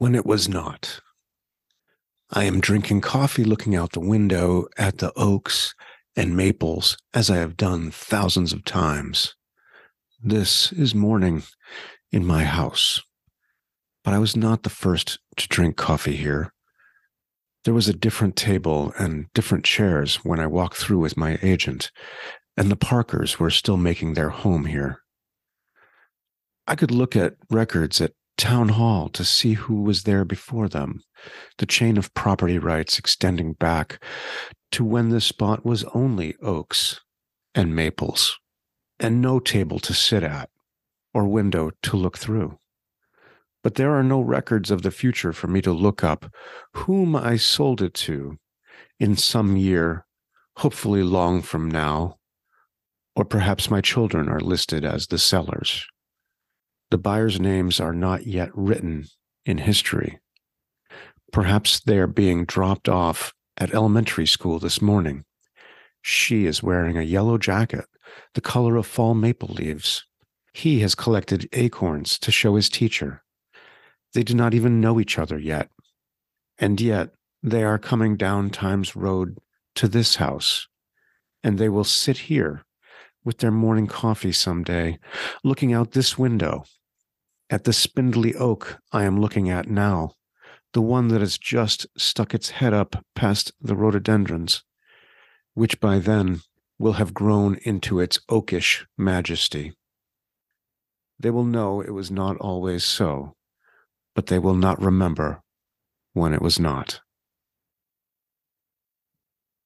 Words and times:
when 0.00 0.14
it 0.14 0.24
was 0.24 0.48
not. 0.48 0.98
I 2.30 2.44
am 2.44 2.58
drinking 2.58 3.02
coffee 3.02 3.44
looking 3.44 3.76
out 3.76 3.92
the 3.92 4.00
window 4.00 4.66
at 4.78 4.96
the 4.96 5.12
oaks 5.14 5.74
and 6.16 6.34
maples 6.34 6.96
as 7.12 7.28
I 7.28 7.36
have 7.36 7.54
done 7.54 7.90
thousands 7.90 8.54
of 8.54 8.64
times. 8.64 9.34
This 10.22 10.72
is 10.72 10.94
morning 10.94 11.42
in 12.10 12.24
my 12.24 12.44
house. 12.44 13.02
But 14.02 14.14
I 14.14 14.18
was 14.18 14.34
not 14.34 14.62
the 14.62 14.70
first 14.70 15.18
to 15.36 15.46
drink 15.48 15.76
coffee 15.76 16.16
here. 16.16 16.50
There 17.64 17.74
was 17.74 17.86
a 17.86 17.92
different 17.92 18.36
table 18.36 18.94
and 18.98 19.26
different 19.34 19.66
chairs 19.66 20.24
when 20.24 20.40
I 20.40 20.46
walked 20.46 20.78
through 20.78 21.00
with 21.00 21.18
my 21.18 21.38
agent, 21.42 21.92
and 22.56 22.70
the 22.70 22.76
Parkers 22.76 23.38
were 23.38 23.50
still 23.50 23.76
making 23.76 24.14
their 24.14 24.30
home 24.30 24.64
here. 24.64 25.02
I 26.66 26.74
could 26.74 26.90
look 26.90 27.16
at 27.16 27.34
records 27.50 28.00
at 28.00 28.12
town 28.40 28.70
hall 28.70 29.10
to 29.10 29.22
see 29.22 29.52
who 29.52 29.82
was 29.82 30.04
there 30.04 30.24
before 30.24 30.66
them, 30.66 31.02
the 31.58 31.66
chain 31.66 31.98
of 31.98 32.14
property 32.14 32.58
rights 32.58 32.98
extending 32.98 33.52
back 33.52 34.02
to 34.72 34.82
when 34.82 35.10
this 35.10 35.26
spot 35.26 35.64
was 35.64 35.84
only 35.94 36.34
oaks 36.40 37.00
and 37.54 37.76
maples, 37.76 38.38
and 38.98 39.20
no 39.20 39.40
table 39.40 39.78
to 39.78 39.92
sit 39.92 40.22
at 40.22 40.48
or 41.12 41.26
window 41.26 41.70
to 41.82 41.98
look 41.98 42.16
through. 42.16 42.58
But 43.62 43.74
there 43.74 43.94
are 43.94 44.02
no 44.02 44.22
records 44.22 44.70
of 44.70 44.80
the 44.80 44.90
future 44.90 45.34
for 45.34 45.46
me 45.46 45.60
to 45.60 45.72
look 45.72 46.02
up 46.02 46.32
whom 46.72 47.14
I 47.14 47.36
sold 47.36 47.82
it 47.82 47.92
to 48.06 48.38
in 48.98 49.16
some 49.16 49.58
year, 49.58 50.06
hopefully 50.56 51.02
long 51.02 51.42
from 51.42 51.70
now, 51.70 52.16
or 53.14 53.26
perhaps 53.26 53.70
my 53.70 53.82
children 53.82 54.30
are 54.30 54.40
listed 54.40 54.82
as 54.82 55.08
the 55.08 55.18
sellers. 55.18 55.86
The 56.90 56.98
buyers' 56.98 57.38
names 57.38 57.78
are 57.78 57.94
not 57.94 58.26
yet 58.26 58.50
written 58.52 59.06
in 59.46 59.58
history. 59.58 60.18
Perhaps 61.32 61.80
they 61.80 61.98
are 61.98 62.08
being 62.08 62.44
dropped 62.44 62.88
off 62.88 63.32
at 63.56 63.72
elementary 63.72 64.26
school 64.26 64.58
this 64.58 64.82
morning. 64.82 65.24
She 66.02 66.46
is 66.46 66.64
wearing 66.64 66.98
a 66.98 67.02
yellow 67.02 67.38
jacket, 67.38 67.84
the 68.34 68.40
color 68.40 68.76
of 68.76 68.86
fall 68.86 69.14
maple 69.14 69.54
leaves. 69.54 70.04
He 70.52 70.80
has 70.80 70.96
collected 70.96 71.48
acorns 71.52 72.18
to 72.18 72.32
show 72.32 72.56
his 72.56 72.68
teacher. 72.68 73.22
They 74.12 74.24
do 74.24 74.34
not 74.34 74.52
even 74.52 74.80
know 74.80 74.98
each 74.98 75.16
other 75.16 75.38
yet. 75.38 75.70
And 76.58 76.80
yet 76.80 77.10
they 77.40 77.62
are 77.62 77.78
coming 77.78 78.16
down 78.16 78.50
Times 78.50 78.96
Road 78.96 79.38
to 79.76 79.86
this 79.86 80.16
house, 80.16 80.66
and 81.44 81.56
they 81.56 81.68
will 81.68 81.84
sit 81.84 82.18
here 82.18 82.64
with 83.24 83.38
their 83.38 83.52
morning 83.52 83.86
coffee 83.86 84.32
some 84.32 84.64
day, 84.64 84.98
looking 85.44 85.72
out 85.72 85.92
this 85.92 86.18
window 86.18 86.64
at 87.50 87.64
the 87.64 87.72
spindly 87.72 88.34
oak 88.34 88.78
I 88.92 89.04
am 89.04 89.20
looking 89.20 89.50
at 89.50 89.68
now, 89.68 90.12
the 90.72 90.80
one 90.80 91.08
that 91.08 91.20
has 91.20 91.36
just 91.36 91.86
stuck 91.96 92.32
its 92.32 92.50
head 92.50 92.72
up 92.72 93.04
past 93.14 93.52
the 93.60 93.74
rhododendrons, 93.74 94.62
which 95.54 95.80
by 95.80 95.98
then 95.98 96.42
will 96.78 96.94
have 96.94 97.12
grown 97.12 97.56
into 97.64 97.98
its 98.00 98.20
oakish 98.28 98.86
majesty. 98.96 99.74
They 101.18 101.30
will 101.30 101.44
know 101.44 101.80
it 101.80 101.90
was 101.90 102.10
not 102.10 102.36
always 102.38 102.84
so, 102.84 103.34
but 104.14 104.26
they 104.26 104.38
will 104.38 104.54
not 104.54 104.80
remember 104.80 105.42
when 106.14 106.32
it 106.32 106.40
was 106.40 106.58
not. 106.58 107.00